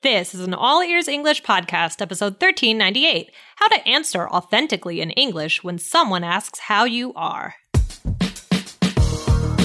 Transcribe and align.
This 0.00 0.32
is 0.32 0.42
an 0.42 0.54
All 0.54 0.80
Ears 0.80 1.08
English 1.08 1.42
podcast, 1.42 2.00
episode 2.00 2.34
1398 2.34 3.32
How 3.56 3.66
to 3.66 3.84
Answer 3.88 4.28
Authentically 4.28 5.00
in 5.00 5.10
English 5.10 5.64
When 5.64 5.76
Someone 5.76 6.22
Asks 6.22 6.60
How 6.60 6.84
You 6.84 7.12
Are. 7.14 7.56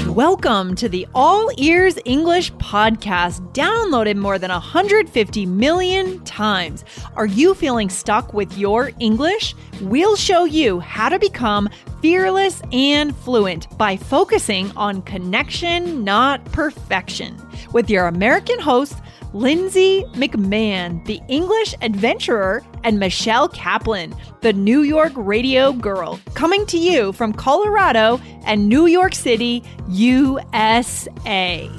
Welcome 0.07 0.73
to 0.77 0.89
the 0.89 1.05
All 1.13 1.51
Ears 1.57 1.99
English 2.05 2.51
podcast, 2.54 3.54
downloaded 3.54 4.15
more 4.15 4.39
than 4.39 4.49
150 4.49 5.46
million 5.46 6.23
times. 6.23 6.84
Are 7.15 7.27
you 7.27 7.54
feeling 7.54 7.91
stuck 7.91 8.34
with 8.34 8.57
your 8.57 8.89
English? 9.00 9.54
We'll 9.81 10.15
show 10.15 10.45
you 10.45 10.79
how 10.79 11.09
to 11.09 11.20
become 11.20 11.70
fearless 12.02 12.59
and 12.71 13.15
fluent 13.18 13.68
by 13.77 13.97
focusing 13.97 14.71
on 14.75 15.04
connection, 15.04 16.04
not 16.04 16.43
perfection. 16.45 17.39
With 17.71 17.88
your 17.88 18.07
American 18.07 18.59
host, 18.59 18.97
Lindsay 19.34 20.04
McMahon, 20.13 21.04
the 21.05 21.20
English 21.27 21.73
adventurer, 21.81 22.63
and 22.84 22.99
Michelle 22.99 23.49
Kaplan, 23.49 24.16
the 24.41 24.53
New 24.53 24.81
York 24.81 25.12
radio 25.16 25.73
girl, 25.73 26.20
coming 26.35 26.66
to 26.67 26.77
you 26.77 27.12
from 27.13 27.34
Colorado 27.34 28.22
and 28.45 28.70
New 28.70 28.85
York 28.85 29.16
City, 29.16 29.63
USA. 29.89 31.70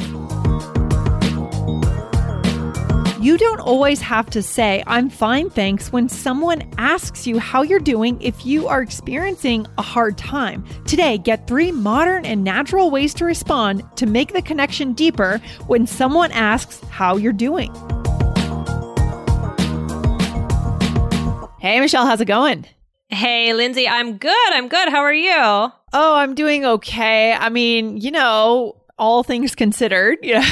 You 3.25 3.39
don't 3.39 3.61
always 3.61 4.03
have 4.03 4.29
to 4.33 4.43
say, 4.43 4.85
I'm 4.87 5.09
fine, 5.09 5.49
thanks, 5.49 5.91
when 5.91 6.11
someone 6.11 6.71
asks 6.77 7.27
you 7.27 7.39
how 7.39 7.63
you're 7.63 7.81
doing 7.81 8.21
if 8.21 8.45
you 8.45 8.69
are 8.69 8.83
experiencing 8.83 9.67
a 9.79 9.83
hard 9.83 10.19
time. 10.19 10.63
Today, 10.85 11.17
get 11.17 11.47
three 11.47 11.73
modern 11.73 12.27
and 12.27 12.45
natural 12.45 12.91
ways 12.91 13.15
to 13.15 13.25
respond 13.25 13.83
to 13.97 14.05
make 14.05 14.35
the 14.35 14.43
connection 14.43 14.93
deeper 14.93 15.39
when 15.69 15.87
someone 15.87 16.33
asks 16.33 16.83
how 16.91 17.17
you're 17.17 17.33
doing. 17.33 17.73
Hey, 21.61 21.81
Michelle, 21.81 22.05
how's 22.05 22.21
it 22.21 22.27
going? 22.27 22.67
Hey, 23.09 23.55
Lindsay, 23.55 23.89
I'm 23.89 24.19
good. 24.19 24.53
I'm 24.53 24.69
good. 24.69 24.91
How 24.91 25.01
are 25.01 25.15
you? 25.15 25.33
Oh, 25.33 25.73
I'm 25.95 26.35
doing 26.35 26.67
okay. 26.67 27.33
I 27.33 27.49
mean, 27.49 27.97
you 27.97 28.11
know, 28.11 28.84
all 28.99 29.23
things 29.23 29.55
considered, 29.55 30.19
yeah, 30.23 30.45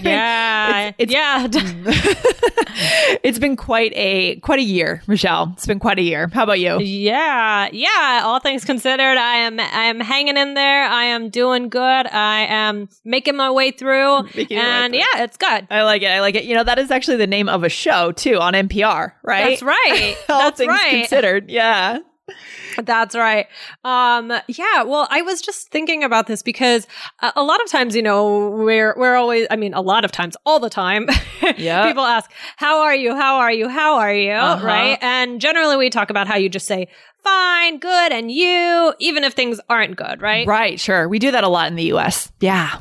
yeah, 0.00 0.92
it's, 0.98 1.10
it's, 1.10 1.12
yeah. 1.12 1.46
it's 3.22 3.38
been 3.38 3.56
quite 3.56 3.92
a 3.94 4.36
quite 4.40 4.60
a 4.60 4.64
year, 4.64 5.02
Michelle. 5.06 5.50
It's 5.54 5.66
been 5.66 5.80
quite 5.80 5.98
a 5.98 6.02
year. 6.02 6.28
How 6.32 6.44
about 6.44 6.60
you? 6.60 6.78
Yeah, 6.80 7.68
yeah. 7.72 8.22
All 8.24 8.40
things 8.40 8.64
considered, 8.64 9.18
I 9.18 9.36
am 9.36 9.58
I 9.58 9.84
am 9.84 10.00
hanging 10.00 10.36
in 10.36 10.54
there. 10.54 10.84
I 10.84 11.04
am 11.04 11.30
doing 11.30 11.68
good. 11.68 12.06
I 12.06 12.46
am 12.48 12.88
making 13.04 13.36
my 13.36 13.50
way 13.50 13.70
through, 13.70 14.22
making 14.34 14.58
and 14.58 14.92
way 14.92 15.00
through. 15.00 15.06
yeah, 15.18 15.24
it's 15.24 15.36
good. 15.36 15.66
I 15.70 15.82
like 15.82 16.02
it. 16.02 16.10
I 16.10 16.20
like 16.20 16.34
it. 16.34 16.44
You 16.44 16.54
know, 16.54 16.64
that 16.64 16.78
is 16.78 16.90
actually 16.90 17.16
the 17.16 17.26
name 17.26 17.48
of 17.48 17.64
a 17.64 17.68
show 17.68 18.12
too 18.12 18.38
on 18.38 18.54
NPR, 18.54 19.12
right? 19.22 19.50
That's 19.50 19.62
right. 19.62 20.16
all 20.28 20.38
That's 20.40 20.58
things 20.58 20.68
right. 20.68 20.90
considered, 20.90 21.50
yeah. 21.50 21.98
That's 22.78 23.14
right. 23.14 23.46
Um, 23.84 24.32
yeah. 24.46 24.82
Well, 24.82 25.08
I 25.10 25.22
was 25.22 25.40
just 25.40 25.68
thinking 25.70 26.04
about 26.04 26.26
this 26.26 26.42
because 26.42 26.86
a, 27.20 27.32
a, 27.36 27.42
lot 27.42 27.62
of 27.62 27.70
times, 27.70 27.96
you 27.96 28.02
know, 28.02 28.50
we're, 28.50 28.94
we're 28.96 29.16
always, 29.16 29.46
I 29.50 29.56
mean, 29.56 29.74
a 29.74 29.80
lot 29.80 30.04
of 30.04 30.12
times, 30.12 30.36
all 30.46 30.60
the 30.60 30.70
time, 30.70 31.08
yeah. 31.56 31.86
people 31.86 32.04
ask, 32.04 32.30
how 32.56 32.82
are 32.82 32.94
you? 32.94 33.14
How 33.14 33.36
are 33.36 33.52
you? 33.52 33.68
How 33.68 33.96
are 33.98 34.14
you? 34.14 34.32
Uh-huh. 34.32 34.64
Right. 34.64 34.98
And 35.00 35.40
generally 35.40 35.76
we 35.76 35.90
talk 35.90 36.10
about 36.10 36.28
how 36.28 36.36
you 36.36 36.48
just 36.48 36.66
say, 36.66 36.88
fine, 37.22 37.78
good, 37.78 38.12
and 38.12 38.30
you, 38.30 38.94
even 38.98 39.24
if 39.24 39.32
things 39.34 39.60
aren't 39.68 39.96
good, 39.96 40.22
right? 40.22 40.46
Right. 40.46 40.78
Sure. 40.78 41.08
We 41.08 41.18
do 41.18 41.30
that 41.32 41.44
a 41.44 41.48
lot 41.48 41.68
in 41.68 41.74
the 41.74 41.92
US. 41.94 42.30
Yeah. 42.40 42.78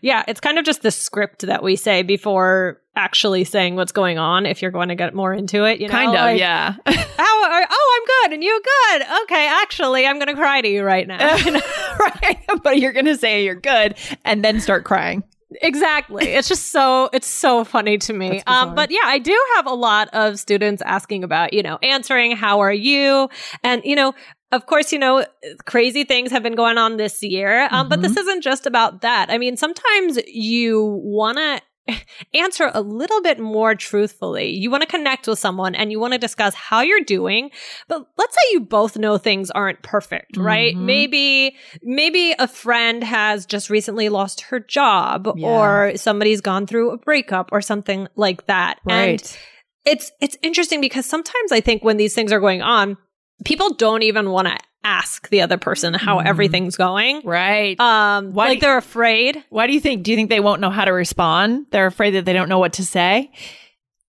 Yeah. 0.00 0.24
It's 0.28 0.40
kind 0.40 0.58
of 0.58 0.64
just 0.64 0.82
the 0.82 0.90
script 0.90 1.42
that 1.46 1.62
we 1.62 1.76
say 1.76 2.02
before 2.02 2.80
actually 2.94 3.44
saying 3.44 3.74
what's 3.74 3.92
going 3.92 4.18
on 4.18 4.46
if 4.46 4.60
you're 4.60 4.70
going 4.70 4.88
to 4.88 4.94
get 4.94 5.14
more 5.14 5.32
into 5.32 5.64
it 5.64 5.80
you 5.80 5.88
know 5.88 5.92
kind 5.92 6.10
of 6.10 6.14
like, 6.14 6.38
yeah. 6.38 6.74
How 6.86 7.44
are, 7.44 7.66
oh 7.70 8.00
i'm 8.00 8.28
good 8.28 8.34
and 8.34 8.44
you 8.44 8.62
good? 8.62 9.02
Okay 9.22 9.46
actually 9.48 10.06
i'm 10.06 10.18
gonna 10.18 10.34
cry 10.34 10.60
to 10.60 10.68
you 10.68 10.82
right 10.82 11.06
now. 11.06 11.36
Right 11.98 12.38
but 12.62 12.78
you're 12.78 12.92
gonna 12.92 13.16
say 13.16 13.44
you're 13.44 13.54
good 13.54 13.96
and 14.24 14.44
then 14.44 14.60
start 14.60 14.84
crying. 14.84 15.22
Exactly. 15.60 16.26
It's 16.28 16.48
just 16.48 16.68
so 16.68 17.10
it's 17.12 17.26
so 17.26 17.64
funny 17.64 17.98
to 17.98 18.12
me. 18.12 18.42
Um 18.46 18.74
but 18.74 18.90
yeah 18.90 19.00
i 19.04 19.18
do 19.18 19.38
have 19.56 19.66
a 19.66 19.74
lot 19.74 20.08
of 20.12 20.38
students 20.38 20.82
asking 20.82 21.24
about 21.24 21.52
you 21.52 21.62
know 21.62 21.78
answering 21.82 22.36
how 22.36 22.60
are 22.60 22.72
you? 22.72 23.28
And 23.62 23.82
you 23.84 23.96
know 23.96 24.14
of 24.52 24.66
course, 24.66 24.92
you 24.92 24.98
know, 24.98 25.24
crazy 25.64 26.04
things 26.04 26.30
have 26.30 26.42
been 26.42 26.54
going 26.54 26.78
on 26.78 26.98
this 26.98 27.22
year, 27.22 27.64
um, 27.64 27.70
mm-hmm. 27.70 27.88
but 27.88 28.02
this 28.02 28.12
mm-hmm. 28.12 28.20
isn't 28.20 28.42
just 28.42 28.66
about 28.66 29.00
that. 29.00 29.30
I 29.30 29.38
mean, 29.38 29.56
sometimes 29.56 30.18
you 30.26 31.00
want 31.02 31.38
to 31.38 31.60
answer 32.34 32.70
a 32.72 32.80
little 32.80 33.22
bit 33.22 33.40
more 33.40 33.74
truthfully. 33.74 34.50
You 34.50 34.70
want 34.70 34.82
to 34.82 34.88
connect 34.88 35.26
with 35.26 35.38
someone 35.38 35.74
and 35.74 35.90
you 35.90 35.98
want 35.98 36.12
to 36.12 36.18
discuss 36.18 36.54
how 36.54 36.82
you're 36.82 37.00
doing. 37.00 37.50
But 37.88 38.06
let's 38.16 38.34
say 38.34 38.52
you 38.52 38.60
both 38.60 38.96
know 38.96 39.18
things 39.18 39.50
aren't 39.50 39.82
perfect, 39.82 40.36
right? 40.36 40.74
Mm-hmm. 40.74 40.86
Maybe, 40.86 41.56
maybe 41.82 42.34
a 42.38 42.46
friend 42.46 43.02
has 43.02 43.46
just 43.46 43.70
recently 43.70 44.08
lost 44.08 44.42
her 44.42 44.60
job 44.60 45.28
yeah. 45.36 45.46
or 45.46 45.96
somebody's 45.96 46.40
gone 46.40 46.66
through 46.66 46.90
a 46.90 46.98
breakup 46.98 47.48
or 47.52 47.60
something 47.60 48.06
like 48.16 48.46
that. 48.46 48.78
Right. 48.84 49.20
And 49.20 49.38
it's, 49.84 50.12
it's 50.20 50.36
interesting 50.42 50.80
because 50.80 51.06
sometimes 51.06 51.50
I 51.50 51.60
think 51.60 51.82
when 51.82 51.96
these 51.96 52.14
things 52.14 52.32
are 52.32 52.40
going 52.40 52.62
on, 52.62 52.96
people 53.44 53.74
don't 53.74 54.02
even 54.02 54.30
want 54.30 54.48
to 54.48 54.56
ask 54.84 55.28
the 55.28 55.42
other 55.42 55.58
person 55.58 55.94
how 55.94 56.18
mm. 56.18 56.26
everything's 56.26 56.76
going. 56.76 57.22
Right. 57.24 57.78
Um, 57.78 58.32
why 58.32 58.48
like 58.48 58.60
they're 58.60 58.78
afraid. 58.78 59.42
Why 59.50 59.66
do 59.66 59.72
you 59.72 59.80
think? 59.80 60.02
Do 60.02 60.10
you 60.10 60.16
think 60.16 60.30
they 60.30 60.40
won't 60.40 60.60
know 60.60 60.70
how 60.70 60.84
to 60.84 60.92
respond? 60.92 61.66
They're 61.70 61.86
afraid 61.86 62.12
that 62.12 62.24
they 62.24 62.32
don't 62.32 62.48
know 62.48 62.58
what 62.58 62.74
to 62.74 62.84
say. 62.84 63.30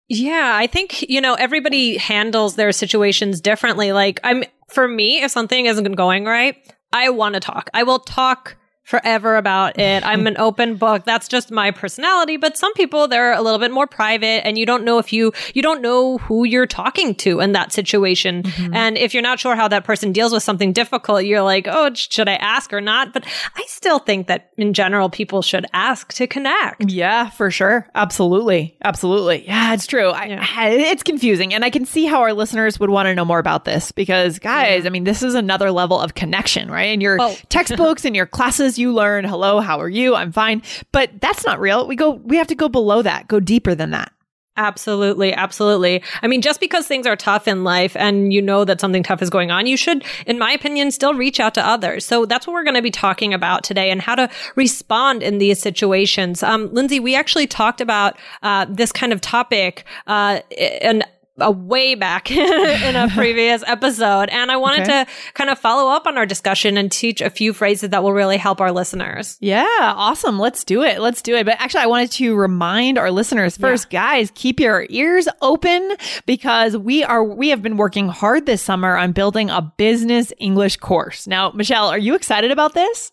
Yeah, 0.09 0.51
I 0.55 0.67
think, 0.67 1.09
you 1.09 1.21
know, 1.21 1.33
everybody 1.35 1.97
handles 1.97 2.55
their 2.55 2.71
situations 2.71 3.41
differently. 3.41 3.93
Like, 3.93 4.19
I'm, 4.23 4.43
for 4.69 4.87
me, 4.87 5.23
if 5.23 5.31
something 5.31 5.65
isn't 5.65 5.93
going 5.93 6.25
right, 6.25 6.57
I 6.91 7.09
want 7.09 7.33
to 7.33 7.39
talk. 7.39 7.69
I 7.73 7.83
will 7.83 7.99
talk 7.99 8.57
forever 8.83 9.37
about 9.37 9.79
it. 9.79 10.05
I'm 10.05 10.27
an 10.27 10.37
open 10.39 10.75
book. 10.75 11.05
That's 11.05 11.27
just 11.27 11.51
my 11.51 11.71
personality. 11.71 12.37
But 12.37 12.57
some 12.57 12.73
people, 12.73 13.07
they're 13.07 13.33
a 13.33 13.41
little 13.41 13.59
bit 13.59 13.71
more 13.71 13.87
private 13.87 14.45
and 14.45 14.57
you 14.57 14.65
don't 14.65 14.83
know 14.83 14.99
if 14.99 15.13
you, 15.13 15.31
you 15.53 15.61
don't 15.61 15.81
know 15.81 16.17
who 16.19 16.43
you're 16.43 16.67
talking 16.67 17.15
to 17.15 17.39
in 17.39 17.53
that 17.53 17.71
situation. 17.71 18.43
Mm-hmm. 18.43 18.73
And 18.73 18.97
if 18.97 19.13
you're 19.13 19.23
not 19.23 19.39
sure 19.39 19.55
how 19.55 19.67
that 19.69 19.85
person 19.85 20.11
deals 20.11 20.33
with 20.33 20.43
something 20.43 20.73
difficult, 20.73 21.25
you're 21.25 21.41
like, 21.41 21.67
oh, 21.67 21.93
should 21.93 22.27
I 22.27 22.35
ask 22.35 22.73
or 22.73 22.81
not? 22.81 23.13
But 23.13 23.25
I 23.55 23.63
still 23.67 23.99
think 23.99 24.27
that 24.27 24.51
in 24.57 24.73
general, 24.73 25.09
people 25.09 25.41
should 25.41 25.65
ask 25.73 26.13
to 26.13 26.27
connect. 26.27 26.91
Yeah, 26.91 27.29
for 27.29 27.49
sure. 27.51 27.87
Absolutely. 27.95 28.77
Absolutely. 28.83 29.45
Yeah, 29.45 29.73
it's 29.73 29.87
true. 29.87 30.09
Yeah. 30.09 30.45
I, 30.55 30.69
it's 30.71 31.03
confusing. 31.03 31.53
And 31.53 31.63
I 31.63 31.69
can 31.69 31.85
see 31.85 32.05
how 32.05 32.21
our 32.21 32.33
listeners 32.33 32.79
would 32.79 32.89
want 32.89 33.07
to 33.07 33.15
know 33.15 33.25
more 33.25 33.39
about 33.39 33.65
this 33.65 33.91
because 33.91 34.39
guys, 34.39 34.83
yeah. 34.83 34.87
I 34.87 34.89
mean, 34.89 35.03
this 35.03 35.23
is 35.23 35.35
another 35.35 35.71
level 35.71 35.99
of 35.99 36.15
connection, 36.15 36.69
right? 36.69 36.89
In 36.93 37.01
your 37.01 37.17
oh. 37.19 37.35
textbooks 37.49 38.05
and 38.05 38.15
your 38.15 38.25
classes, 38.25 38.72
you 38.77 38.93
learn, 38.93 39.25
hello, 39.25 39.59
how 39.59 39.79
are 39.79 39.89
you? 39.89 40.15
I'm 40.15 40.31
fine. 40.31 40.61
But 40.91 41.21
that's 41.21 41.45
not 41.45 41.59
real. 41.59 41.87
We 41.87 41.95
go, 41.95 42.11
we 42.11 42.37
have 42.37 42.47
to 42.47 42.55
go 42.55 42.69
below 42.69 43.01
that, 43.01 43.27
go 43.27 43.39
deeper 43.39 43.75
than 43.75 43.91
that. 43.91 44.11
Absolutely. 44.55 45.33
Absolutely. 45.33 46.03
I 46.21 46.27
mean, 46.27 46.43
just 46.43 46.59
because 46.59 46.85
things 46.85 47.07
are 47.07 47.15
tough 47.15 47.47
in 47.47 47.63
life 47.63 47.95
and 47.95 48.31
you 48.31 48.39
know 48.39 48.65
that 48.65 48.79
something 48.79 49.01
tough 49.01 49.23
is 49.23 49.31
going 49.31 49.49
on, 49.49 49.65
you 49.65 49.75
should, 49.75 50.05
in 50.27 50.37
my 50.37 50.51
opinion, 50.51 50.91
still 50.91 51.15
reach 51.15 51.39
out 51.39 51.55
to 51.55 51.67
others. 51.67 52.05
So 52.05 52.27
that's 52.27 52.45
what 52.45 52.53
we're 52.53 52.63
going 52.63 52.75
to 52.75 52.83
be 52.83 52.91
talking 52.91 53.33
about 53.33 53.63
today 53.63 53.89
and 53.89 53.99
how 53.99 54.13
to 54.13 54.29
respond 54.55 55.23
in 55.23 55.39
these 55.39 55.59
situations. 55.59 56.43
Um, 56.43 56.71
Lindsay, 56.71 56.99
we 56.99 57.15
actually 57.15 57.47
talked 57.47 57.81
about, 57.81 58.15
uh, 58.43 58.67
this 58.69 58.91
kind 58.91 59.11
of 59.11 59.21
topic, 59.21 59.85
uh, 60.05 60.41
and 60.83 61.03
a 61.39 61.51
way 61.51 61.95
back 61.95 62.29
in 62.31 62.95
a 62.95 63.09
previous 63.09 63.63
episode. 63.65 64.29
And 64.29 64.51
I 64.51 64.57
wanted 64.57 64.83
okay. 64.83 65.05
to 65.05 65.11
kind 65.33 65.49
of 65.49 65.57
follow 65.57 65.91
up 65.91 66.05
on 66.05 66.17
our 66.17 66.25
discussion 66.25 66.77
and 66.77 66.91
teach 66.91 67.21
a 67.21 67.29
few 67.29 67.53
phrases 67.53 67.89
that 67.89 68.03
will 68.03 68.13
really 68.13 68.37
help 68.37 68.61
our 68.61 68.71
listeners. 68.71 69.37
Yeah, 69.41 69.65
awesome. 69.79 70.39
Let's 70.39 70.63
do 70.63 70.83
it. 70.83 70.99
Let's 70.99 71.21
do 71.21 71.35
it. 71.35 71.45
But 71.45 71.59
actually, 71.59 71.81
I 71.81 71.87
wanted 71.87 72.11
to 72.13 72.35
remind 72.35 72.97
our 72.97 73.11
listeners 73.11 73.57
first, 73.57 73.87
yeah. 73.91 74.01
guys, 74.01 74.31
keep 74.35 74.59
your 74.59 74.85
ears 74.89 75.27
open 75.41 75.95
because 76.25 76.77
we 76.77 77.03
are, 77.03 77.23
we 77.23 77.49
have 77.49 77.61
been 77.61 77.77
working 77.77 78.09
hard 78.09 78.45
this 78.45 78.61
summer 78.61 78.95
on 78.95 79.11
building 79.11 79.49
a 79.49 79.61
business 79.77 80.31
English 80.37 80.77
course. 80.77 81.27
Now, 81.27 81.51
Michelle, 81.51 81.87
are 81.87 81.97
you 81.97 82.15
excited 82.15 82.51
about 82.51 82.73
this? 82.73 83.11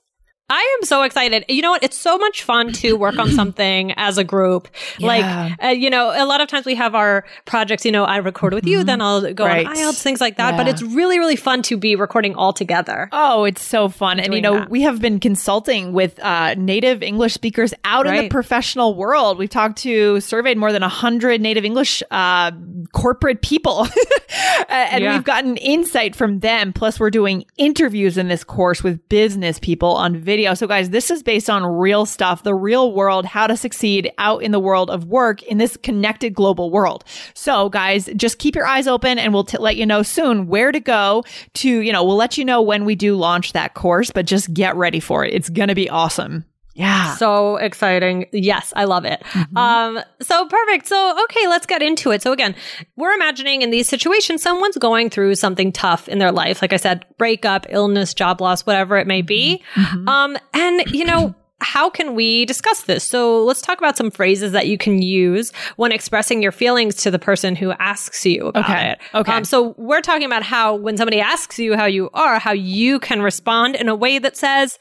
I 0.51 0.77
am 0.79 0.85
so 0.85 1.03
excited. 1.03 1.45
You 1.49 1.63
know 1.63 1.71
what? 1.71 1.85
It's 1.85 1.97
so 1.97 2.19
much 2.19 2.43
fun 2.43 2.73
to 2.73 2.95
work 2.95 3.19
on 3.19 3.31
something 3.31 3.93
as 3.97 4.19
a 4.19 4.25
group. 4.25 4.67
Yeah. 4.99 5.07
Like, 5.07 5.63
uh, 5.63 5.69
you 5.69 5.91
know, 5.91 6.11
a 6.11 6.27
lot 6.27 6.41
of 6.41 6.49
times 6.49 6.67
we 6.67 6.75
have 6.75 6.97
our 6.97 7.25
projects, 7.45 7.85
you 7.85 7.93
know, 7.93 8.03
I 8.05 8.17
record 8.17 8.53
with 8.53 8.67
you, 8.67 8.79
mm-hmm. 8.79 8.87
then 8.87 9.01
I'll 9.01 9.33
go 9.33 9.45
right. 9.45 9.65
on 9.65 9.77
IELTS, 9.77 10.03
things 10.03 10.21
like 10.21 10.39
that. 10.39 10.51
Yeah. 10.51 10.57
But 10.57 10.67
it's 10.67 10.83
really, 10.83 11.21
really 11.21 11.37
fun 11.37 11.63
to 11.63 11.77
be 11.77 11.95
recording 11.95 12.35
all 12.35 12.53
together. 12.53 13.09
Oh, 13.13 13.45
it's 13.45 13.63
so 13.63 13.89
fun. 13.89 14.19
And, 14.19 14.35
you 14.35 14.41
know, 14.41 14.55
that. 14.55 14.71
we 14.71 14.83
have 14.83 15.01
been 15.01 15.21
consulting 15.21 15.93
with 15.93 16.19
uh, 16.19 16.55
native 16.55 17.01
English 17.01 17.33
speakers 17.33 17.73
out 17.85 18.07
right. 18.07 18.19
in 18.19 18.25
the 18.25 18.29
professional 18.29 18.97
world. 18.97 19.39
We've 19.39 19.49
talked 19.49 19.79
to, 19.79 20.21
surveyed 20.21 20.59
more 20.59 20.73
than 20.73 20.83
100 20.83 21.41
native 21.41 21.65
English 21.65 22.03
uh, 22.11 22.51
corporate 22.93 23.41
people. 23.41 23.87
and 24.69 25.05
yeah. 25.05 25.15
we've 25.15 25.25
gotten 25.25 25.57
insight 25.59 26.17
from 26.17 26.41
them. 26.41 26.73
Plus, 26.73 26.99
we're 26.99 27.11
doing 27.11 27.45
interviews 27.57 28.19
in 28.19 28.27
this 28.27 28.43
course 28.43 28.83
with 28.83 29.09
business 29.09 29.61
people 29.61 29.95
on 29.95 30.17
video 30.17 30.40
video. 30.41 30.55
So, 30.55 30.67
guys, 30.67 30.89
this 30.89 31.11
is 31.11 31.23
based 31.23 31.51
on 31.51 31.67
real 31.67 32.07
stuff, 32.07 32.45
the 32.45 32.55
real 32.55 32.95
world, 32.95 33.27
how 33.27 33.47
to 33.47 33.59
succeed 33.59 34.11
out 34.17 34.43
in 34.43 34.53
the 34.53 34.59
world 34.59 34.89
of 34.89 35.05
work 35.05 35.43
in 35.43 35.59
this 35.59 35.77
connected 35.77 36.33
global 36.33 36.71
world. 36.71 37.05
So, 37.35 37.69
guys, 37.69 38.09
just 38.17 38.39
keep 38.39 38.55
your 38.55 38.67
eyes 38.67 38.87
open 38.87 39.19
and 39.19 39.35
we'll 39.35 39.45
t- 39.45 39.59
let 39.59 39.77
you 39.77 39.85
know 39.85 40.03
soon 40.03 40.47
where 40.47 40.73
to 40.73 40.81
go 40.81 41.25
to, 41.55 41.69
you 41.69 41.93
know, 41.93 42.03
we'll 42.03 42.17
let 42.17 42.39
you 42.39 42.45
know 42.47 42.63
when 42.63 42.87
we 42.87 42.95
do 42.95 43.17
launch 43.17 43.53
that 43.53 43.75
course, 43.75 44.11
but 44.11 44.25
just 44.25 44.55
get 44.55 44.75
ready 44.77 44.99
for 44.99 45.27
it. 45.27 45.35
It's 45.35 45.51
going 45.51 45.69
to 45.69 45.75
be 45.75 45.91
awesome. 45.91 46.47
Yeah. 46.75 47.17
So 47.17 47.57
exciting. 47.57 48.27
Yes, 48.33 48.73
I 48.77 48.85
love 48.85 49.05
it. 49.05 49.23
Mm-hmm. 49.33 49.57
Um, 49.57 50.01
so 50.21 50.47
perfect. 50.47 50.87
So, 50.87 51.23
okay, 51.25 51.47
let's 51.49 51.67
get 51.67 51.83
into 51.83 52.11
it. 52.11 52.23
So 52.23 52.33
again, 52.33 52.55
we're 52.97 53.13
imagining 53.13 53.63
in 53.63 53.71
these 53.71 53.89
situations, 53.89 54.43
someone's 54.43 54.79
going 54.79 55.11
through 55.11 55.35
something 55.35 55.73
tough 55.73 56.09
in 56.09 56.19
their 56.19 56.33
life. 56.33 56.63
Like 56.63 56.73
I 56.73 56.77
said, 56.77 57.05
breakup, 57.19 57.67
illness, 57.71 58.15
job 58.15 58.41
loss, 58.41 58.63
whatever 58.63 58.97
it 58.99 59.07
may 59.07 59.23
be. 59.23 59.63
Mm-hmm. 59.75 60.09
Um, 60.09 60.37
and 60.55 60.83
you 60.93 61.05
know, 61.05 61.35
how 61.63 61.91
can 61.91 62.15
we 62.15 62.47
discuss 62.47 62.83
this? 62.83 63.05
So 63.05 63.45
let's 63.45 63.61
talk 63.61 63.79
about 63.79 63.97
some 63.97 64.11
phrases 64.11 64.53
that 64.53 64.67
you 64.67 64.79
can 64.79 65.03
use 65.03 65.53
when 65.77 65.93
expressing 65.93 66.43
your 66.43 66.53
feelings 66.53 66.95
to 67.03 67.11
the 67.11 67.19
person 67.19 67.55
who 67.55 67.73
asks 67.73 68.25
you 68.25 68.47
about 68.49 68.65
okay. 68.65 68.91
it. 68.93 68.99
Okay. 69.15 69.33
Um, 69.33 69.45
so 69.45 69.75
we're 69.77 70.01
talking 70.01 70.25
about 70.25 70.43
how 70.43 70.75
when 70.75 70.97
somebody 70.97 71.21
asks 71.21 71.59
you 71.59 71.77
how 71.77 71.85
you 71.85 72.09
are, 72.15 72.39
how 72.39 72.53
you 72.53 72.99
can 72.99 73.21
respond 73.21 73.77
in 73.77 73.89
a 73.89 73.95
way 73.95 74.19
that 74.19 74.39
says, 74.39 74.79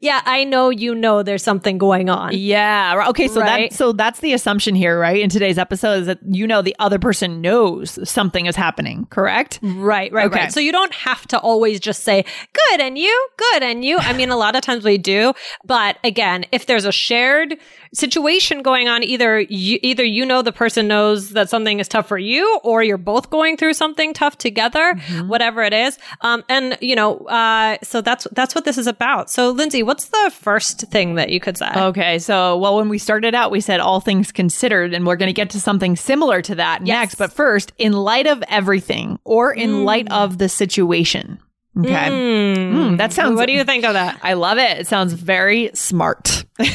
yeah, 0.00 0.22
I 0.24 0.44
know 0.44 0.70
you 0.70 0.94
know 0.94 1.22
there's 1.22 1.42
something 1.42 1.76
going 1.76 2.08
on. 2.08 2.32
Yeah. 2.32 3.06
Okay. 3.10 3.28
So 3.28 3.40
right? 3.40 3.70
that 3.70 3.76
so 3.76 3.92
that's 3.92 4.20
the 4.20 4.32
assumption 4.32 4.74
here, 4.74 4.98
right? 4.98 5.20
In 5.20 5.28
today's 5.28 5.58
episode 5.58 6.00
is 6.00 6.06
that 6.06 6.18
you 6.26 6.46
know 6.46 6.62
the 6.62 6.74
other 6.78 6.98
person 6.98 7.42
knows 7.42 7.98
something 8.08 8.46
is 8.46 8.56
happening, 8.56 9.06
correct? 9.10 9.58
Right, 9.62 10.10
right, 10.10 10.26
okay. 10.26 10.40
right. 10.40 10.52
So 10.52 10.58
you 10.58 10.72
don't 10.72 10.94
have 10.94 11.26
to 11.28 11.38
always 11.38 11.80
just 11.80 12.02
say, 12.02 12.24
good 12.52 12.80
and 12.80 12.96
you, 12.96 13.28
good 13.36 13.62
and 13.62 13.84
you. 13.84 13.98
I 13.98 14.14
mean, 14.14 14.30
a 14.30 14.36
lot 14.36 14.56
of 14.56 14.62
times 14.62 14.84
we 14.84 14.96
do. 14.96 15.34
But 15.64 15.98
again, 16.02 16.46
if 16.50 16.64
there's 16.64 16.86
a 16.86 16.92
shared 16.92 17.58
situation 17.92 18.62
going 18.62 18.88
on, 18.88 19.02
either 19.02 19.40
you 19.40 19.78
either 19.82 20.04
you 20.04 20.24
know 20.24 20.42
the 20.42 20.52
person 20.52 20.86
knows 20.86 21.30
that 21.30 21.50
something 21.50 21.80
is 21.80 21.88
tough 21.88 22.06
for 22.06 22.18
you, 22.18 22.60
or 22.62 22.82
you're 22.82 22.98
both 22.98 23.30
going 23.30 23.56
through 23.56 23.74
something 23.74 24.14
tough 24.14 24.38
together, 24.38 24.94
mm-hmm. 24.94 25.28
whatever 25.28 25.62
it 25.62 25.72
is. 25.72 25.98
Um, 26.20 26.44
and 26.48 26.78
you 26.80 26.94
know, 26.94 27.18
uh, 27.26 27.78
so 27.82 28.00
that's 28.00 28.26
that's 28.32 28.54
what 28.54 28.64
this 28.64 28.78
is 28.78 28.86
about. 28.86 29.30
So 29.30 29.50
Lindsay, 29.50 29.82
what's 29.82 30.06
the 30.06 30.32
first 30.34 30.82
thing 30.88 31.16
that 31.16 31.30
you 31.30 31.40
could 31.40 31.56
say? 31.56 31.70
Okay. 31.74 32.18
So, 32.18 32.56
well, 32.58 32.76
when 32.76 32.88
we 32.88 32.98
started 32.98 33.34
out, 33.34 33.50
we 33.50 33.60
said 33.60 33.80
all 33.80 34.00
things 34.00 34.32
considered, 34.32 34.94
and 34.94 35.06
we're 35.06 35.16
going 35.16 35.28
to 35.28 35.32
get 35.32 35.50
to 35.50 35.60
something 35.60 35.96
similar 35.96 36.42
to 36.42 36.54
that 36.56 36.86
yes. 36.86 37.00
next. 37.00 37.14
But 37.16 37.32
first, 37.32 37.72
in 37.78 37.92
light 37.92 38.26
of 38.26 38.42
everything 38.48 39.18
or 39.24 39.52
in 39.52 39.70
mm. 39.70 39.84
light 39.84 40.10
of 40.10 40.38
the 40.38 40.48
situation. 40.48 41.40
Okay. 41.78 41.92
Mm. 41.92 42.56
Mm, 42.56 42.98
that 42.98 43.12
sounds. 43.12 43.36
What 43.36 43.46
do 43.46 43.52
you 43.52 43.64
think 43.64 43.84
of 43.84 43.94
that? 43.94 44.18
I 44.22 44.32
love 44.32 44.58
it. 44.58 44.78
It 44.78 44.86
sounds 44.88 45.12
very 45.12 45.70
smart. 45.72 46.44
it 46.58 46.68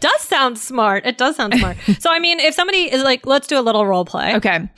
does 0.00 0.20
sound 0.20 0.58
smart. 0.58 1.04
It 1.04 1.18
does 1.18 1.36
sound 1.36 1.54
smart. 1.54 1.76
So, 1.98 2.10
I 2.10 2.20
mean, 2.20 2.38
if 2.38 2.54
somebody 2.54 2.92
is 2.92 3.02
like, 3.02 3.26
let's 3.26 3.48
do 3.48 3.58
a 3.58 3.60
little 3.60 3.84
role 3.86 4.04
play. 4.04 4.36
Okay. 4.36 4.68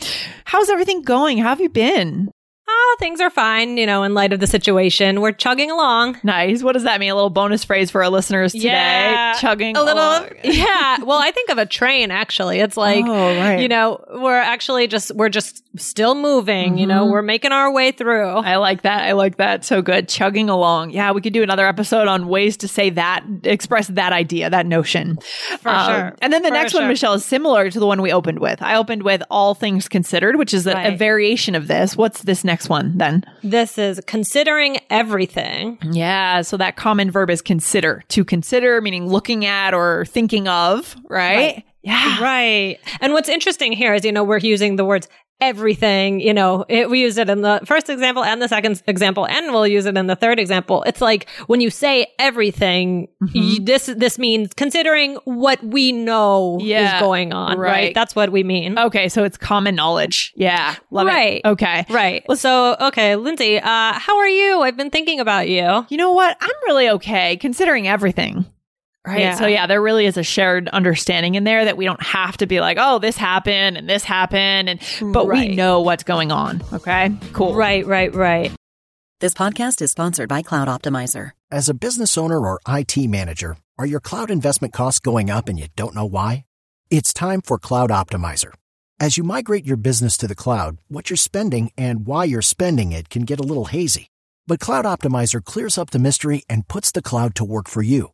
How's 0.45 0.71
everything 0.71 1.03
going? 1.03 1.39
How 1.39 1.51
have 1.51 1.61
you 1.61 1.69
been? 1.69 2.31
Oh, 2.67 2.97
things 2.99 3.21
are 3.21 3.31
fine, 3.31 3.77
you 3.77 3.87
know, 3.87 4.03
in 4.03 4.15
light 4.15 4.33
of 4.33 4.41
the 4.41 4.47
situation. 4.47 5.21
We're 5.21 5.33
chugging 5.33 5.71
along. 5.71 6.19
Nice. 6.23 6.63
What 6.63 6.73
does 6.73 6.85
that 6.85 7.01
mean? 7.01 7.11
A 7.11 7.15
little 7.15 7.31
bonus 7.31 7.65
phrase 7.65 7.91
for 7.91 8.03
our 8.03 8.11
listeners 8.11 8.53
today. 8.53 8.69
Yeah, 8.69 9.35
chugging 9.35 9.77
a 9.77 9.83
little. 9.83 10.03
Along. 10.03 10.29
yeah. 10.45 11.03
Well, 11.03 11.19
I 11.19 11.31
think 11.31 11.51
of 11.51 11.59
a 11.59 11.67
train 11.67 12.11
actually. 12.11 12.61
It's 12.61 12.77
like, 12.77 13.05
oh, 13.07 13.39
right. 13.39 13.61
you 13.61 13.69
know, 13.69 14.03
we're 14.15 14.39
actually 14.39 14.87
just, 14.87 15.15
we're 15.15 15.29
just 15.29 15.63
still 15.79 16.15
moving, 16.15 16.71
mm-hmm. 16.71 16.79
you 16.79 16.87
know, 16.87 17.03
mm-hmm. 17.03 17.13
we're 17.13 17.23
making 17.23 17.53
our 17.53 17.73
way 17.73 17.93
through. 17.93 18.29
I 18.29 18.57
like 18.57 18.83
that. 18.83 19.05
I 19.05 19.13
like 19.13 19.37
that. 19.37 19.65
So 19.65 19.83
good. 19.83 20.09
Chugging 20.09 20.49
along. 20.49 20.91
Yeah. 20.91 21.13
We 21.13 21.21
could 21.21 21.33
do 21.33 21.43
another 21.43 21.67
episode 21.67 22.09
on 22.09 22.29
ways 22.29 22.57
to 22.59 22.69
say 22.69 22.91
that, 22.91 23.25
express 23.45 23.89
that 23.89 24.13
idea, 24.13 24.51
that 24.51 24.67
notion. 24.67 25.19
For 25.61 25.69
um, 25.69 25.87
sure. 25.87 26.17
And 26.23 26.33
then 26.33 26.43
the 26.43 26.49
for 26.49 26.55
next 26.55 26.73
sure. 26.73 26.81
one, 26.81 26.89
Michelle, 26.89 27.15
is 27.15 27.25
similar 27.25 27.71
to 27.71 27.81
the 27.81 27.87
one 27.87 28.01
we 28.01 28.13
opened 28.13 28.39
with. 28.39 28.63
I 28.63 28.77
opened 28.77 29.03
with 29.03 29.23
all 29.31 29.55
things 29.55 29.89
considered, 29.89 30.37
which 30.37 30.55
is 30.55 30.67
a, 30.67 30.75
right. 30.75 30.95
a 30.95 30.97
variation 30.97 31.55
of 31.55 31.69
this. 31.69 31.97
What's 31.97 32.23
this 32.23 32.45
next 32.45 32.54
one 32.69 32.97
then? 32.97 33.25
This 33.43 33.79
is 33.79 34.01
considering 34.07 34.79
everything. 34.91 35.79
Yeah. 35.83 36.43
So 36.43 36.57
that 36.57 36.77
common 36.77 37.11
verb 37.11 37.31
is 37.31 37.43
consider. 37.43 38.03
To 38.09 38.25
consider, 38.25 38.81
meaning 38.81 39.09
looking 39.09 39.45
at 39.45 39.75
or 39.75 40.05
thinking 40.07 40.49
of, 40.49 40.97
right? 41.09 41.37
right. 41.37 41.65
Yeah. 41.83 42.23
Right. 42.23 42.79
And 43.01 43.13
what's 43.13 43.29
interesting 43.29 43.73
here 43.73 43.93
is, 43.93 44.07
you 44.07 44.13
know, 44.13 44.25
we're 44.25 44.39
using 44.39 44.77
the 44.77 44.87
words 44.87 45.07
everything, 45.41 46.21
you 46.21 46.33
know, 46.33 46.65
it, 46.69 46.89
we 46.89 47.01
used 47.01 47.19
it 47.19 47.29
in 47.29 47.43
the 47.43 47.61
first 47.65 47.91
example 47.91 48.25
and 48.25 48.41
the 48.41 48.49
second 48.49 48.83
example, 48.87 49.27
and 49.27 49.53
we'll 49.53 49.67
use 49.67 49.87
it 49.87 49.97
in 49.97 50.07
the 50.07 50.17
third 50.17 50.39
example. 50.39 50.83
It's 50.85 51.01
like 51.01 51.29
when 51.47 51.61
you 51.61 51.71
say 51.71 52.07
everything, 52.19 53.09
mm-hmm. 53.23 53.37
you, 53.37 53.61
this, 53.61 53.87
this 53.87 54.19
means 54.19 54.51
considering 54.57 55.17
what 55.25 55.63
we 55.63 55.93
know 55.93 56.59
yeah, 56.61 56.97
is 56.97 57.01
going 57.01 57.33
on, 57.33 57.59
right. 57.59 57.71
right. 57.71 57.95
That's 57.95 58.15
what 58.17 58.33
we 58.33 58.43
mean. 58.43 58.79
Okay. 58.79 59.09
So 59.09 59.25
it's 59.25 59.37
common 59.37 59.75
knowledge. 59.75 60.33
Yeah. 60.37 60.77
Love 60.91 61.07
right. 61.07 61.43
It. 61.45 61.49
Okay. 61.49 61.85
Right. 61.91 62.25
So, 62.37 62.77
okay, 62.81 63.17
Lindsay, 63.17 63.59
uh, 63.59 63.93
how 63.93 64.19
are 64.19 64.29
you? 64.29 64.63
I've 64.63 64.77
been 64.77 64.91
thinking 64.91 65.21
about 65.21 65.49
you. 65.49 65.87
You 65.89 65.97
know 65.97 66.13
what? 66.13 66.37
I'm 66.41 66.51
really 66.67 66.89
okay 66.91 67.37
considering 67.37 67.87
everything. 67.89 68.47
Right. 69.07 69.21
Yeah. 69.21 69.35
So 69.35 69.47
yeah, 69.47 69.67
there 69.67 69.83
really 69.83 70.07
is 70.07 70.17
a 70.17 70.23
shared 70.23 70.69
understanding 70.69 71.35
in 71.35 71.45
there 71.45 71.67
that 71.67 71.77
we 71.77 71.85
don't 71.85 72.03
have 72.03 72.39
to 72.39 72.47
be 72.47 72.61
like, 72.61 72.79
oh, 72.81 72.99
this 72.99 73.17
happened 73.17 73.77
and 73.77 73.89
this 73.89 74.03
happened 74.03 74.71
and 74.71 74.81
but 75.13 75.27
right. 75.27 75.51
we 75.51 75.57
know 75.57 75.83
what's 75.83 76.05
going 76.05 76.33
on. 76.33 76.63
Okay. 76.73 77.13
Cool. 77.35 77.55
Right, 77.55 77.87
right, 77.87 78.15
right. 78.15 78.51
This 79.21 79.35
podcast 79.35 79.83
is 79.83 79.91
sponsored 79.91 80.29
by 80.29 80.43
Cloud 80.43 80.69
Optimizer. 80.69 81.33
As 81.51 81.69
a 81.69 81.75
business 81.75 82.17
owner 82.17 82.41
or 82.41 82.61
IT 82.67 82.97
manager, 83.09 83.57
are 83.79 83.87
your 83.87 84.01
cloud 84.01 84.31
investment 84.31 84.73
costs 84.73 85.01
going 85.01 85.31
up 85.31 85.49
and 85.49 85.59
you 85.59 85.69
don't 85.77 85.95
know 85.95 86.07
why? 86.07 86.47
It's 86.91 87.13
time 87.13 87.43
for 87.43 87.59
Cloud 87.59 87.91
Optimizer. 87.91 88.53
As 88.99 89.19
you 89.19 89.25
migrate 89.25 89.67
your 89.67 89.77
business 89.77 90.17
to 90.19 90.27
the 90.27 90.35
cloud, 90.35 90.79
what 90.89 91.11
you're 91.11 91.17
spending 91.19 91.71
and 91.77 92.07
why 92.07 92.25
you're 92.25 92.43
spending 92.43 92.93
it 92.93 93.09
can 93.11 93.23
get 93.23 93.41
a 93.41 93.45
little 93.45 93.67
hazy. 93.67 94.09
But 94.47 94.61
Cloud 94.61 94.85
Optimizer 94.85 95.45
clears 95.45 95.77
up 95.77 95.91
the 95.91 95.99
mystery 95.99 96.43
and 96.49 96.69
puts 96.69 96.91
the 96.91 97.03
cloud 97.03 97.35
to 97.35 97.45
work 97.45 97.69
for 97.69 97.83
you. 97.83 98.14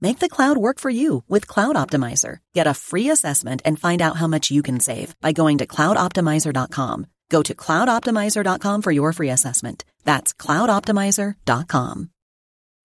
Make 0.00 0.18
the 0.18 0.28
cloud 0.28 0.58
work 0.58 0.78
for 0.78 0.90
you 0.90 1.22
with 1.28 1.46
Cloud 1.46 1.76
Optimizer. 1.76 2.38
Get 2.54 2.66
a 2.66 2.74
free 2.74 3.08
assessment 3.08 3.62
and 3.64 3.78
find 3.80 4.02
out 4.02 4.16
how 4.16 4.26
much 4.26 4.50
you 4.50 4.62
can 4.62 4.80
save 4.80 5.14
by 5.20 5.32
going 5.32 5.58
to 5.58 5.66
cloudoptimizer.com. 5.66 7.06
Go 7.28 7.42
to 7.42 7.54
cloudoptimizer.com 7.54 8.82
for 8.82 8.90
your 8.90 9.12
free 9.12 9.30
assessment. 9.30 9.84
That's 10.04 10.32
cloudoptimizer.com. 10.32 12.10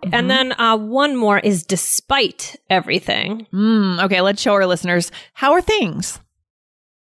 Mm-hmm. 0.03 0.13
And 0.15 0.29
then 0.29 0.59
uh, 0.59 0.77
one 0.77 1.15
more 1.15 1.37
is 1.37 1.65
despite 1.65 2.55
everything. 2.69 3.45
Mm, 3.53 4.03
okay, 4.05 4.21
let's 4.21 4.41
show 4.41 4.53
our 4.53 4.65
listeners 4.65 5.11
how 5.33 5.51
are 5.51 5.61
things? 5.61 6.19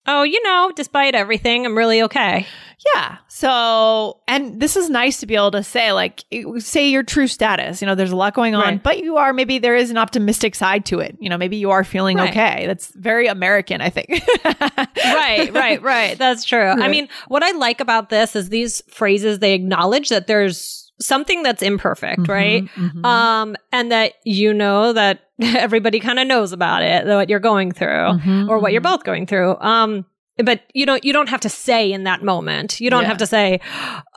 Oh, 0.07 0.23
you 0.23 0.43
know, 0.43 0.73
despite 0.75 1.15
everything, 1.15 1.67
I'm 1.67 1.77
really 1.77 2.03
okay. 2.03 2.47
Yeah. 2.95 3.17
So, 3.29 4.21
and 4.29 4.61
this 4.61 4.77
is 4.77 4.89
nice 4.89 5.19
to 5.21 5.27
be 5.27 5.35
able 5.35 5.51
to 5.53 5.63
say, 5.63 5.93
like, 5.93 6.25
say 6.59 6.89
your 6.89 7.03
true 7.03 7.27
status. 7.27 7.81
You 7.81 7.87
know, 7.87 7.95
there's 7.95 8.13
a 8.13 8.17
lot 8.17 8.35
going 8.35 8.55
on, 8.55 8.63
right. 8.63 8.83
but 8.83 8.99
you 8.99 9.17
are, 9.17 9.33
maybe 9.33 9.59
there 9.59 9.75
is 9.75 9.91
an 9.91 9.99
optimistic 9.99 10.55
side 10.55 10.85
to 10.87 11.01
it. 11.01 11.17
You 11.19 11.29
know, 11.29 11.39
maybe 11.39 11.57
you 11.57 11.71
are 11.71 11.85
feeling 11.85 12.19
right. 12.19 12.31
okay. 12.31 12.67
That's 12.67 12.93
very 12.95 13.27
American, 13.27 13.81
I 13.81 13.91
think. 13.91 14.09
right, 14.45 15.53
right, 15.53 15.83
right. 15.83 16.19
That's 16.19 16.45
true. 16.45 16.61
Right. 16.61 16.79
I 16.79 16.89
mean, 16.89 17.09
what 17.29 17.43
I 17.43 17.53
like 17.53 17.81
about 17.81 18.11
this 18.11 18.37
is 18.37 18.49
these 18.49 18.83
phrases, 18.89 19.41
they 19.41 19.55
acknowledge 19.55 20.11
that 20.11 20.27
there's 20.27 20.86
something 21.00 21.43
that's 21.43 21.62
imperfect, 21.62 22.23
mm-hmm, 22.23 22.33
right? 22.33 22.65
Mm-hmm. 22.65 23.05
Um, 23.05 23.57
and 23.73 23.93
that 23.93 24.15
you 24.25 24.55
know 24.55 24.93
that 24.93 25.31
everybody 25.41 26.00
kind 26.00 26.19
of 26.19 26.26
knows 26.26 26.53
about 26.53 26.83
it, 26.83 27.07
what 27.07 27.29
you're 27.29 27.41
going 27.41 27.73
through 27.73 27.88
mm-hmm, 27.88 28.49
or 28.49 28.59
what 28.59 28.73
you're 28.73 28.81
mm-hmm. 28.81 28.93
both 28.93 29.05
going 29.05 29.26
through. 29.26 29.57
Um, 29.61 30.07
but 30.45 30.62
you 30.75 30.85
don't 30.87 31.05
you 31.05 31.12
don't 31.12 31.29
have 31.29 31.41
to 31.41 31.49
say 31.49 31.91
in 31.91 32.05
that 32.05 32.23
moment 32.23 32.79
you 32.81 32.91
don't 32.91 33.03
yeah. 33.03 33.09
have 33.09 33.17
to 33.17 33.26
say 33.26 33.61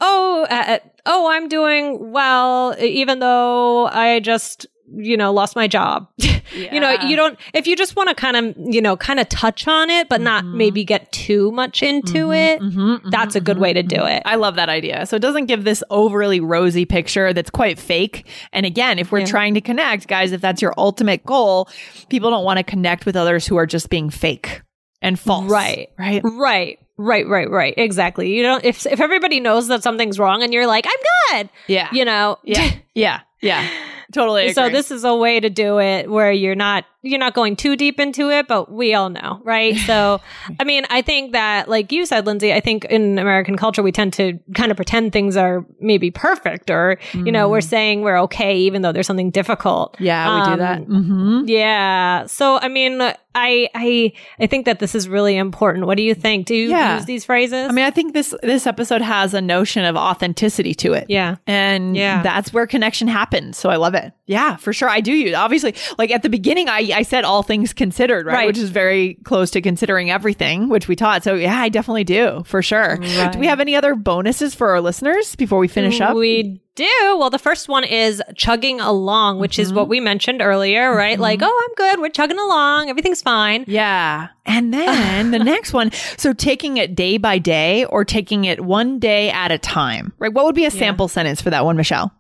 oh 0.02 0.46
uh, 0.50 0.64
uh, 0.68 0.80
oh 1.06 1.30
i'm 1.32 1.48
doing 1.48 2.12
well 2.12 2.76
even 2.80 3.20
though 3.20 3.88
i 3.88 4.20
just 4.20 4.66
you 4.96 5.18
know, 5.18 5.32
lost 5.32 5.56
my 5.56 5.68
job. 5.68 6.08
Yeah. 6.18 6.40
you 6.74 6.80
know, 6.80 6.92
you 6.92 7.16
don't, 7.16 7.38
if 7.54 7.68
you 7.68 7.76
just 7.76 7.96
want 7.96 8.10
to 8.10 8.16
kind 8.16 8.36
of, 8.36 8.56
you 8.58 8.82
know, 8.82 8.98
kind 8.98 9.20
of 9.20 9.30
touch 9.30 9.68
on 9.68 9.90
it, 9.90 10.10
but 10.10 10.18
mm-hmm. 10.18 10.26
not 10.26 10.46
maybe 10.46 10.84
get 10.84 11.12
too 11.12 11.52
much 11.52 11.84
into 11.84 12.28
mm-hmm, 12.28 12.34
it, 12.34 12.62
mm-hmm, 12.62 12.80
mm-hmm 12.80 13.10
that's 13.10 13.36
a 13.36 13.42
good 13.42 13.58
way 13.58 13.74
to 13.74 13.84
do 13.84 13.98
mm-hmm. 13.98 14.08
it. 14.08 14.24
I 14.26 14.36
love 14.36 14.56
that 14.56 14.70
idea. 14.70 15.06
So 15.06 15.16
it 15.16 15.22
doesn't 15.22 15.46
give 15.46 15.64
this 15.64 15.84
overly 15.90 16.40
rosy 16.40 16.86
picture 16.86 17.34
that's 17.34 17.50
quite 17.50 17.80
fake. 17.80 18.28
And 18.54 18.66
again, 18.66 19.00
if 19.00 19.12
we're 19.12 19.20
yeah. 19.20 19.26
trying 19.26 19.54
to 19.56 19.62
connect, 19.62 20.08
guys, 20.08 20.32
if 20.32 20.42
that's 20.42 20.62
your 20.62 20.74
ultimate 20.78 21.26
goal, 21.26 21.70
people 22.10 22.30
don't 22.30 22.44
want 22.44 22.58
to 22.58 22.64
connect 22.64 23.06
with 23.06 23.16
others 23.16 23.46
who 23.46 23.58
are 23.58 23.66
just 23.66 23.90
being 23.90 24.10
fake 24.10 24.62
and 25.02 25.20
false. 25.20 25.50
Right. 25.50 25.90
Right. 25.98 26.22
Right. 26.24 26.80
Right, 27.02 27.26
right, 27.28 27.50
right. 27.50 27.74
Exactly. 27.78 28.34
You 28.36 28.44
don't 28.44 28.66
if 28.66 28.86
if 28.86 29.00
everybody 29.00 29.40
knows 29.40 29.70
that 29.70 29.84
something's 29.84 30.20
wrong 30.20 30.44
and 30.44 30.52
you're 30.52 30.68
like, 30.68 30.86
I'm 30.86 31.38
good. 31.38 31.50
Yeah. 31.68 31.88
You 31.94 32.04
know. 32.04 32.38
Yeah. 32.44 32.72
yeah. 32.94 33.22
Yeah. 33.42 33.70
Totally. 34.12 34.44
Agree. 34.44 34.54
So 34.54 34.70
this 34.70 34.92
is 34.92 35.04
a 35.04 35.16
way 35.16 35.40
to 35.40 35.50
do 35.50 35.80
it 35.80 36.10
where 36.10 36.32
you're 36.32 36.56
not 36.56 36.86
you're 37.02 37.20
not 37.20 37.34
going 37.34 37.56
too 37.56 37.78
deep 37.78 38.00
into 38.00 38.30
it, 38.30 38.48
but 38.48 38.72
we 38.72 38.94
all 38.94 39.10
know, 39.10 39.40
right? 39.44 39.76
So, 39.78 40.20
I 40.60 40.64
mean, 40.66 40.86
I 40.90 41.02
think 41.02 41.32
that, 41.32 41.70
like 41.70 41.92
you 41.92 42.06
said, 42.06 42.26
Lindsay, 42.26 42.52
I 42.54 42.60
think 42.60 42.86
in 42.86 43.18
American 43.18 43.56
culture, 43.56 43.82
we 43.82 43.92
tend 43.92 44.14
to 44.14 44.38
kind 44.54 44.70
of 44.70 44.76
pretend 44.76 45.14
things 45.14 45.38
are 45.38 45.66
maybe 45.80 46.12
perfect 46.12 46.70
or, 46.70 46.98
mm. 47.12 47.26
you 47.26 47.32
know, 47.32 47.48
we're 47.48 47.60
mm. 47.60 47.70
saying 47.70 48.02
we're 48.02 48.20
okay, 48.24 48.58
even 48.58 48.82
though 48.82 48.92
there's 48.92 49.08
something 49.08 49.32
difficult. 49.32 49.96
Yeah, 50.00 50.34
we 50.34 50.42
um, 50.42 50.52
do 50.52 50.58
that. 50.58 50.82
Mm-hmm. 50.82 51.42
Yeah. 51.48 52.26
So, 52.26 52.58
I 52.58 52.68
mean, 52.68 53.00
I, 53.36 53.70
I, 53.76 54.12
I 54.40 54.48
think 54.48 54.66
that 54.66 54.80
this 54.80 54.96
is 54.96 55.08
really 55.08 55.38
important. 55.38 55.86
What 55.86 55.96
do 55.96 56.04
you 56.04 56.16
think? 56.16 56.48
Do 56.48 56.56
you 56.56 56.70
yeah. 56.70 56.96
use 56.96 57.06
these 57.06 57.24
phrases? 57.24 57.70
I 57.70 57.72
mean, 57.72 57.86
I 57.86 57.92
think 57.92 58.14
this, 58.14 58.34
this 58.42 58.68
episode 58.68 59.02
has 59.02 59.34
a 59.34 59.42
notion 59.42 59.86
of 59.86 59.96
authenticity 59.96 60.74
to 60.76 60.94
it. 60.94 61.06
Yeah. 61.08 61.38
And 61.48 61.96
yeah. 61.96 62.24
that's 62.24 62.52
where 62.52 62.68
connection 62.68 63.08
happens. 63.08 63.58
So 63.58 63.70
I 63.70 63.78
love 63.78 63.94
it. 63.94 64.12
Yeah, 64.26 64.58
for 64.58 64.74
sure. 64.74 64.90
I 64.90 65.00
do 65.00 65.14
use, 65.14 65.36
obviously, 65.36 65.76
like 65.98 66.12
at 66.12 66.24
the 66.24 66.30
beginning, 66.30 66.70
I, 66.70 66.89
I 66.94 67.04
said 67.04 67.24
all 67.24 67.44
things 67.44 67.74
considered, 67.74 68.26
right? 68.26 68.34
right? 68.34 68.48
Which 68.48 68.58
is 68.58 68.70
very 68.70 69.16
close 69.24 69.52
to 69.52 69.62
considering 69.62 70.10
everything, 70.12 70.70
which 70.70 70.88
we 70.88 70.96
taught. 70.96 71.24
So 71.24 71.36
yeah, 71.36 71.60
I 71.60 71.70
definitely 71.70 72.04
do 72.04 72.44
for 72.46 72.62
sure. 72.62 72.98
Right. 73.00 73.32
Do 73.32 73.40
we 73.40 73.48
have 73.48 73.60
any 73.60 73.76
other 73.76 73.96
bonuses 73.96 74.56
for 74.56 74.70
our 74.70 74.82
listeners 74.82 75.36
before 75.36 75.60
we 75.60 75.68
finish 75.68 76.02
up? 76.02 76.16
We 76.16 76.62
do. 76.76 77.18
Well, 77.18 77.30
the 77.30 77.40
first 77.40 77.68
one 77.68 77.84
is 77.84 78.24
chugging 78.36 78.80
along, 78.80 79.40
which 79.40 79.54
mm-hmm. 79.54 79.62
is 79.62 79.74
what 79.74 79.84
mm-hmm. 79.84 79.90
we 79.90 80.00
mentioned 80.00 80.42
earlier, 80.42 80.96
right? 80.96 81.14
Mm-hmm. 81.14 81.22
Like, 81.22 81.40
oh, 81.44 81.68
I'm 81.68 81.76
good. 81.76 82.00
We're 82.00 82.10
chugging 82.10 82.40
along. 82.40 82.90
Everything's 82.90 83.22
fine. 83.22 83.66
Yeah. 83.68 84.30
And 84.46 84.74
then 84.74 85.32
the 85.32 85.40
next 85.40 85.74
one. 85.74 85.92
So 86.18 86.34
taking 86.34 86.78
it 86.78 86.96
day 86.96 87.18
by 87.18 87.38
day 87.38 87.86
or 87.86 88.06
taking 88.06 88.46
it 88.46 88.64
one 88.64 89.00
day 89.00 89.30
at 89.30 89.52
a 89.52 89.58
time, 89.58 90.14
right? 90.20 90.34
What 90.34 90.46
would 90.46 90.56
be 90.56 90.66
a 90.66 90.72
sample 90.72 91.06
yeah. 91.08 91.14
sentence 91.14 91.42
for 91.42 91.50
that 91.50 91.66
one, 91.66 91.76
Michelle? 91.76 92.14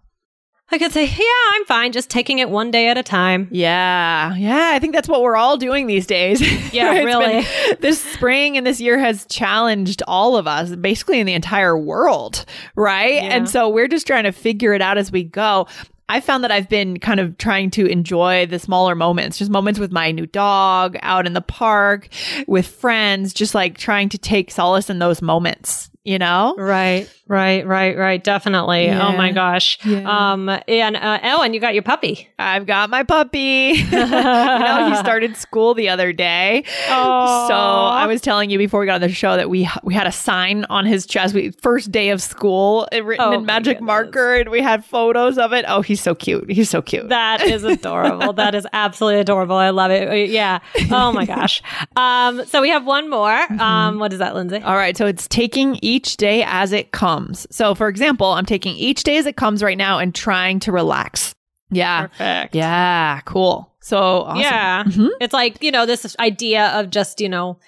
I 0.72 0.78
could 0.78 0.92
say, 0.92 1.06
yeah, 1.06 1.56
I'm 1.56 1.66
fine, 1.66 1.92
just 1.92 2.10
taking 2.10 2.40
it 2.40 2.50
one 2.50 2.70
day 2.70 2.90
at 2.90 2.98
a 2.98 3.04
time. 3.04 3.48
Yeah. 3.52 4.36
Yeah. 4.36 4.72
I 4.74 4.80
think 4.80 4.94
that's 4.94 5.08
what 5.08 5.22
we're 5.22 5.36
all 5.36 5.58
doing 5.58 5.88
these 5.88 6.06
days. 6.06 6.40
Yeah, 6.72 7.00
really. 7.00 7.42
Been, 7.42 7.78
this 7.80 8.00
spring 8.00 8.56
and 8.56 8.68
this 8.68 8.80
year 8.80 9.00
has 9.00 9.26
challenged 9.26 10.04
all 10.08 10.38
of 10.38 10.46
us, 10.46 10.76
basically 10.76 11.20
in 11.20 11.26
the 11.26 11.34
entire 11.34 11.76
world. 11.76 12.46
Right. 12.76 13.16
Yeah. 13.16 13.36
And 13.36 13.50
so 13.50 13.70
we're 13.70 13.88
just 13.88 14.06
trying 14.06 14.26
to 14.26 14.32
figure 14.32 14.74
it 14.74 14.82
out 14.82 15.00
as 15.00 15.12
we 15.12 15.24
go. 15.24 15.68
I 16.10 16.22
found 16.22 16.44
that 16.44 16.52
I've 16.52 16.70
been 16.70 17.00
kind 17.00 17.20
of 17.20 17.38
trying 17.40 17.72
to 17.72 17.88
enjoy 17.88 18.46
the 18.46 18.60
smaller 18.60 18.94
moments, 18.94 19.38
just 19.40 19.50
moments 19.50 19.80
with 19.80 19.92
my 19.92 20.12
new 20.12 20.28
dog 20.28 20.98
out 21.02 21.26
in 21.26 21.34
the 21.34 21.42
park 21.42 22.10
with 22.48 22.68
friends, 22.68 23.34
just 23.34 23.56
like 23.56 23.78
trying 23.78 24.10
to 24.10 24.18
take 24.18 24.52
solace 24.52 24.90
in 24.90 25.00
those 25.00 25.22
moments 25.22 25.90
you 26.10 26.18
know? 26.18 26.56
Right, 26.58 27.08
right, 27.28 27.66
right, 27.68 27.96
right. 27.96 28.24
Definitely. 28.24 28.86
Yeah. 28.86 29.08
Oh 29.08 29.16
my 29.16 29.32
gosh. 29.32 29.78
Yeah. 29.86 30.32
Um, 30.32 30.50
and, 30.50 30.96
uh, 30.96 31.20
and 31.22 31.54
you 31.54 31.60
got 31.62 31.76
your 31.76 31.84
puppy. 31.84 32.28
I've 32.40 32.66
got 32.66 32.90
my 32.90 33.04
puppy. 33.04 33.40
you 33.76 33.92
know, 33.92 34.90
he 34.90 34.96
started 34.96 35.38
school 35.38 35.76
the 35.76 35.90
other 35.90 36.12
day. 36.12 36.64
Oh. 36.92 37.48
So 37.48 37.54
I 37.54 37.69
was 38.10 38.22
telling 38.22 38.50
you 38.50 38.58
before 38.58 38.80
we 38.80 38.86
got 38.86 38.96
on 38.96 39.02
the 39.02 39.10
show 39.10 39.38
that 39.38 39.50
we, 39.50 39.70
we 39.84 39.94
had 39.94 40.08
a 40.08 40.12
sign 40.12 40.66
on 40.70 40.86
his 40.86 41.06
chest. 41.06 41.34
We, 41.34 41.52
first 41.52 41.92
day 41.92 42.10
of 42.10 42.22
school 42.22 42.88
written 42.92 43.26
oh 43.26 43.32
in 43.32 43.46
magic 43.46 43.80
marker 43.80 44.36
and 44.36 44.50
we 44.50 44.62
had 44.62 44.84
photos 44.84 45.38
of 45.38 45.54
it. 45.54 45.64
Oh, 45.68 45.82
he's 45.82 46.02
so 46.02 46.16
cute. 46.16 46.52
He's 46.52 46.70
so 46.70 46.82
cute. 46.82 47.10
That 47.10 47.42
is 47.42 47.64
adorable. 47.64 48.34
that 48.34 48.56
is 48.56 48.68
absolutely 48.74 49.22
adorable. 49.22 49.56
I 49.56 49.70
love 49.70 49.92
it. 49.92 50.10
Uh, 50.10 50.14
yeah. 50.14 50.60
Oh 50.92 51.12
my 51.12 51.26
gosh. 51.26 51.62
Um, 51.96 52.46
so 52.46 52.62
we 52.62 52.70
have 52.70 52.86
one 52.86 53.10
more. 53.10 53.30
Mm-hmm. 53.50 53.62
Um, 53.62 54.00
what 54.00 54.14
is 54.14 54.20
that, 54.20 54.36
Lindsay? 54.36 54.62
All 54.62 54.76
right. 54.76 54.96
So 54.96 55.06
it's 55.06 55.28
taking 55.28 55.80
each 55.82 56.00
each 56.00 56.18
day 56.18 56.44
as 56.46 56.72
it 56.72 56.92
comes. 56.92 57.46
So, 57.52 57.76
for 57.76 57.88
example, 57.88 58.28
I'm 58.28 58.46
taking 58.46 58.76
each 58.76 59.04
day 59.04 59.18
as 59.18 59.26
it 59.26 59.36
comes 59.36 59.62
right 59.62 59.78
now 59.78 60.00
and 60.00 60.16
trying 60.16 60.60
to 60.62 60.72
relax. 60.72 61.36
Yeah. 61.72 62.08
Perfect. 62.08 62.56
Yeah. 62.56 63.22
Cool. 63.26 63.72
So, 63.82 63.98
awesome. 63.98 64.42
yeah. 64.42 64.84
Mm-hmm. 64.86 65.08
It's 65.22 65.34
like, 65.34 65.62
you 65.62 65.72
know, 65.72 65.86
this 65.86 66.16
idea 66.20 66.68
of 66.70 66.90
just, 66.90 67.20
you 67.20 67.30
know, 67.30 67.60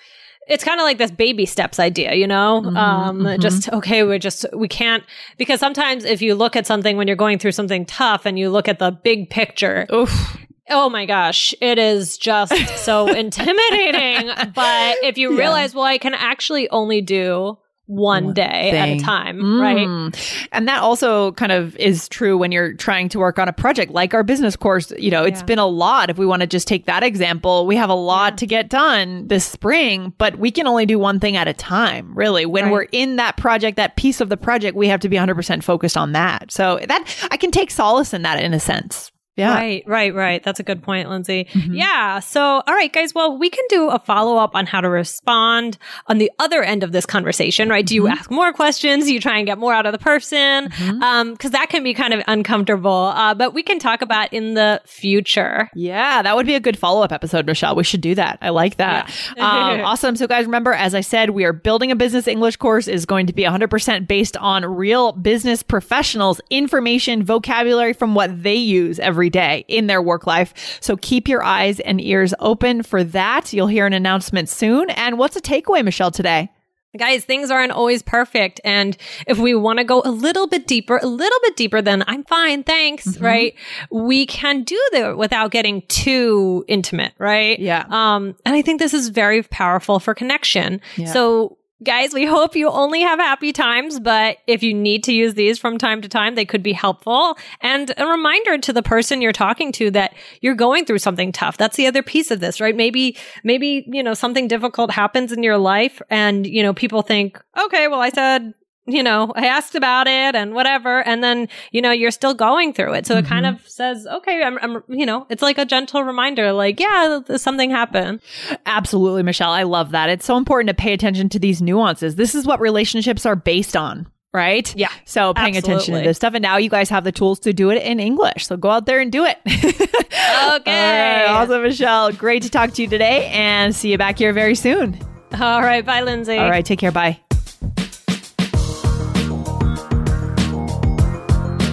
it's 0.47 0.63
kind 0.63 0.79
of 0.79 0.83
like 0.83 0.97
this 0.97 1.11
baby 1.11 1.45
steps 1.45 1.79
idea, 1.79 2.15
you 2.15 2.27
know? 2.27 2.61
Mm-hmm, 2.65 2.77
um, 2.77 3.19
mm-hmm. 3.19 3.41
Just, 3.41 3.69
okay, 3.69 4.03
we're 4.03 4.19
just, 4.19 4.45
we 4.53 4.67
can't, 4.67 5.03
because 5.37 5.59
sometimes 5.59 6.03
if 6.03 6.21
you 6.21 6.35
look 6.35 6.55
at 6.55 6.65
something 6.65 6.97
when 6.97 7.07
you're 7.07 7.15
going 7.15 7.39
through 7.39 7.53
something 7.53 7.85
tough 7.85 8.25
and 8.25 8.37
you 8.37 8.49
look 8.49 8.67
at 8.67 8.79
the 8.79 8.91
big 8.91 9.29
picture, 9.29 9.87
Oof. 9.93 10.37
Oh 10.73 10.89
my 10.89 11.05
gosh, 11.05 11.53
it 11.59 11.77
is 11.77 12.17
just 12.17 12.55
so 12.77 13.07
intimidating. 13.13 14.27
But 14.53 14.97
if 15.03 15.17
you 15.17 15.37
realize, 15.37 15.73
yeah. 15.73 15.79
well, 15.79 15.85
I 15.85 15.97
can 15.97 16.13
actually 16.13 16.69
only 16.69 17.01
do 17.01 17.57
one, 17.91 18.25
one 18.25 18.33
day 18.33 18.71
thing. 18.71 18.75
at 18.75 18.89
a 18.89 18.99
time, 18.99 19.37
mm. 19.37 19.59
right? 19.59 20.47
And 20.53 20.67
that 20.67 20.81
also 20.81 21.33
kind 21.33 21.51
of 21.51 21.75
is 21.75 22.07
true 22.07 22.37
when 22.37 22.51
you're 22.51 22.73
trying 22.73 23.09
to 23.09 23.19
work 23.19 23.37
on 23.37 23.49
a 23.49 23.53
project 23.53 23.91
like 23.91 24.13
our 24.13 24.23
business 24.23 24.55
course. 24.55 24.93
You 24.97 25.11
know, 25.11 25.23
it's 25.23 25.41
yeah. 25.41 25.45
been 25.45 25.59
a 25.59 25.67
lot. 25.67 26.09
If 26.09 26.17
we 26.17 26.25
want 26.25 26.41
to 26.41 26.47
just 26.47 26.67
take 26.67 26.85
that 26.85 27.03
example, 27.03 27.67
we 27.67 27.75
have 27.75 27.89
a 27.89 27.95
lot 27.95 28.33
yeah. 28.33 28.37
to 28.37 28.47
get 28.47 28.69
done 28.69 29.27
this 29.27 29.45
spring, 29.45 30.13
but 30.17 30.37
we 30.39 30.51
can 30.51 30.67
only 30.67 30.85
do 30.85 30.97
one 30.97 31.19
thing 31.19 31.35
at 31.35 31.49
a 31.49 31.53
time, 31.53 32.17
really. 32.17 32.45
When 32.45 32.65
right. 32.65 32.71
we're 32.71 32.87
in 32.91 33.17
that 33.17 33.35
project, 33.35 33.75
that 33.75 33.97
piece 33.97 34.21
of 34.21 34.29
the 34.29 34.37
project, 34.37 34.77
we 34.77 34.87
have 34.87 35.01
to 35.01 35.09
be 35.09 35.17
100% 35.17 35.61
focused 35.61 35.97
on 35.97 36.13
that. 36.13 36.51
So 36.51 36.79
that 36.87 37.27
I 37.29 37.35
can 37.35 37.51
take 37.51 37.71
solace 37.71 38.13
in 38.13 38.21
that 38.21 38.41
in 38.41 38.53
a 38.53 38.59
sense. 38.59 39.11
Yeah. 39.37 39.53
Right, 39.53 39.83
right, 39.87 40.13
right. 40.13 40.43
That's 40.43 40.59
a 40.59 40.63
good 40.63 40.83
point, 40.83 41.09
Lindsay. 41.09 41.45
Mm-hmm. 41.45 41.73
Yeah. 41.73 42.19
So, 42.19 42.41
all 42.41 42.73
right, 42.73 42.91
guys. 42.91 43.15
Well, 43.15 43.37
we 43.37 43.49
can 43.49 43.63
do 43.69 43.89
a 43.89 43.97
follow 43.97 44.37
up 44.37 44.51
on 44.55 44.65
how 44.65 44.81
to 44.81 44.89
respond 44.89 45.77
on 46.07 46.17
the 46.17 46.29
other 46.37 46.61
end 46.61 46.83
of 46.83 46.91
this 46.91 47.05
conversation, 47.05 47.69
right? 47.69 47.85
Do 47.85 47.95
you 47.95 48.03
mm-hmm. 48.03 48.13
ask 48.13 48.29
more 48.29 48.51
questions? 48.51 49.05
Do 49.05 49.13
you 49.13 49.21
try 49.21 49.37
and 49.37 49.45
get 49.45 49.57
more 49.57 49.73
out 49.73 49.85
of 49.85 49.93
the 49.93 49.99
person? 49.99 50.69
Mm-hmm. 50.69 51.01
Um, 51.01 51.35
that 51.35 51.69
can 51.69 51.83
be 51.83 51.93
kind 51.93 52.13
of 52.13 52.21
uncomfortable. 52.27 53.13
Uh, 53.15 53.33
but 53.33 53.53
we 53.53 53.63
can 53.63 53.79
talk 53.79 54.01
about 54.01 54.33
in 54.33 54.53
the 54.53 54.81
future. 54.85 55.69
Yeah. 55.75 56.21
That 56.21 56.35
would 56.35 56.45
be 56.45 56.55
a 56.55 56.59
good 56.59 56.77
follow 56.77 57.01
up 57.01 57.13
episode, 57.13 57.45
Michelle. 57.45 57.75
We 57.75 57.85
should 57.85 58.01
do 58.01 58.15
that. 58.15 58.37
I 58.41 58.49
like 58.49 58.77
that. 58.77 59.09
Yeah. 59.37 59.69
um, 59.69 59.81
awesome. 59.85 60.17
So, 60.17 60.27
guys, 60.27 60.45
remember, 60.45 60.73
as 60.73 60.93
I 60.93 61.01
said, 61.01 61.29
we 61.29 61.45
are 61.45 61.53
building 61.53 61.89
a 61.89 61.95
business 61.95 62.27
English 62.27 62.57
course 62.57 62.89
is 62.89 63.05
going 63.05 63.27
to 63.27 63.33
be 63.33 63.43
100% 63.43 64.07
based 64.07 64.35
on 64.37 64.65
real 64.65 65.13
business 65.13 65.63
professionals, 65.63 66.41
information, 66.49 67.23
vocabulary 67.23 67.93
from 67.93 68.13
what 68.13 68.43
they 68.43 68.55
use 68.55 68.99
every 68.99 69.20
every 69.21 69.29
day 69.29 69.63
in 69.67 69.85
their 69.85 70.01
work 70.01 70.25
life. 70.25 70.79
So 70.81 70.97
keep 70.97 71.27
your 71.27 71.43
eyes 71.43 71.79
and 71.79 72.01
ears 72.01 72.33
open 72.39 72.81
for 72.81 73.03
that. 73.03 73.53
You'll 73.53 73.67
hear 73.67 73.85
an 73.85 73.93
announcement 73.93 74.49
soon. 74.49 74.89
And 74.89 75.19
what's 75.19 75.35
a 75.35 75.41
takeaway, 75.41 75.85
Michelle, 75.85 76.09
today? 76.09 76.49
Guys, 76.97 77.23
things 77.23 77.51
aren't 77.51 77.71
always 77.71 78.01
perfect. 78.01 78.59
And 78.65 78.97
if 79.27 79.37
we 79.37 79.53
want 79.53 79.77
to 79.77 79.85
go 79.85 80.01
a 80.03 80.09
little 80.09 80.47
bit 80.47 80.65
deeper, 80.65 80.97
a 80.97 81.05
little 81.05 81.37
bit 81.43 81.55
deeper 81.55 81.83
than 81.83 82.03
I'm 82.07 82.23
fine, 82.23 82.63
thanks, 82.63 83.05
mm-hmm. 83.05 83.23
right? 83.23 83.55
We 83.91 84.25
can 84.25 84.63
do 84.63 84.81
that 84.93 85.17
without 85.17 85.51
getting 85.51 85.83
too 85.83 86.65
intimate, 86.67 87.13
right? 87.19 87.59
Yeah. 87.59 87.85
Um, 87.89 88.35
and 88.43 88.55
I 88.55 88.63
think 88.63 88.79
this 88.79 88.95
is 88.95 89.09
very 89.09 89.43
powerful 89.43 89.99
for 89.99 90.15
connection. 90.15 90.81
Yeah. 90.97 91.13
So 91.13 91.59
Guys, 91.83 92.13
we 92.13 92.27
hope 92.27 92.55
you 92.55 92.69
only 92.69 93.01
have 93.01 93.17
happy 93.17 93.51
times, 93.51 93.99
but 93.99 94.37
if 94.45 94.61
you 94.61 94.71
need 94.71 95.03
to 95.05 95.11
use 95.11 95.33
these 95.33 95.57
from 95.57 95.79
time 95.79 95.99
to 96.01 96.07
time, 96.07 96.35
they 96.35 96.45
could 96.45 96.61
be 96.61 96.73
helpful. 96.73 97.35
And 97.59 97.91
a 97.97 98.05
reminder 98.05 98.59
to 98.59 98.71
the 98.73 98.83
person 98.83 99.19
you're 99.19 99.31
talking 99.31 99.71
to 99.73 99.89
that 99.91 100.13
you're 100.41 100.53
going 100.53 100.85
through 100.85 100.99
something 100.99 101.31
tough. 101.31 101.57
That's 101.57 101.77
the 101.77 101.87
other 101.87 102.03
piece 102.03 102.29
of 102.29 102.39
this, 102.39 102.61
right? 102.61 102.75
Maybe, 102.75 103.17
maybe, 103.43 103.83
you 103.87 104.03
know, 104.03 104.13
something 104.13 104.47
difficult 104.47 104.91
happens 104.91 105.31
in 105.31 105.41
your 105.41 105.57
life 105.57 106.03
and, 106.11 106.45
you 106.45 106.61
know, 106.61 106.73
people 106.73 107.01
think, 107.01 107.41
okay, 107.59 107.87
well, 107.87 108.01
I 108.01 108.09
said 108.09 108.53
you 108.87 109.03
know, 109.03 109.31
I 109.35 109.45
asked 109.45 109.75
about 109.75 110.07
it 110.07 110.35
and 110.35 110.53
whatever. 110.53 111.05
And 111.07 111.23
then, 111.23 111.47
you 111.71 111.81
know, 111.81 111.91
you're 111.91 112.11
still 112.11 112.33
going 112.33 112.73
through 112.73 112.93
it. 112.93 113.05
So 113.05 113.15
mm-hmm. 113.15 113.25
it 113.25 113.29
kind 113.29 113.45
mm-hmm. 113.45 113.63
of 113.63 113.69
says, 113.69 114.07
okay, 114.07 114.43
I'm, 114.43 114.57
I'm, 114.61 114.83
you 114.87 115.05
know, 115.05 115.27
it's 115.29 115.41
like 115.41 115.57
a 115.57 115.65
gentle 115.65 116.03
reminder, 116.03 116.51
like, 116.51 116.79
yeah, 116.79 117.19
something 117.37 117.69
happened. 117.69 118.21
Absolutely, 118.65 119.23
Michelle. 119.23 119.51
I 119.51 119.63
love 119.63 119.91
that. 119.91 120.09
It's 120.09 120.25
so 120.25 120.37
important 120.37 120.69
to 120.69 120.73
pay 120.73 120.93
attention 120.93 121.29
to 121.29 121.39
these 121.39 121.61
nuances. 121.61 122.15
This 122.15 122.33
is 122.33 122.45
what 122.45 122.59
relationships 122.59 123.25
are 123.25 123.35
based 123.35 123.77
on. 123.77 124.07
Right? 124.33 124.73
Yeah. 124.77 124.87
So 125.03 125.33
paying 125.33 125.57
absolutely. 125.57 125.73
attention 125.73 125.93
to 125.95 126.07
this 126.07 126.15
stuff. 126.15 126.33
And 126.33 126.41
now 126.41 126.55
you 126.55 126.69
guys 126.69 126.89
have 126.89 127.03
the 127.03 127.11
tools 127.11 127.37
to 127.41 127.51
do 127.51 127.69
it 127.69 127.83
in 127.83 127.99
English. 127.99 128.47
So 128.47 128.55
go 128.55 128.69
out 128.69 128.85
there 128.85 129.01
and 129.01 129.11
do 129.11 129.25
it. 129.25 129.37
okay. 129.45 131.25
Awesome, 131.27 131.63
Michelle. 131.63 132.13
Great 132.13 132.43
to 132.43 132.49
talk 132.49 132.71
to 132.75 132.81
you 132.81 132.87
today 132.87 133.25
and 133.27 133.75
see 133.75 133.91
you 133.91 133.97
back 133.97 134.17
here 134.17 134.31
very 134.31 134.55
soon. 134.55 134.97
All 135.33 135.61
right. 135.61 135.85
Bye, 135.85 136.03
Lindsay. 136.03 136.37
All 136.37 136.49
right. 136.49 136.65
Take 136.65 136.79
care. 136.79 136.93
Bye. 136.93 137.19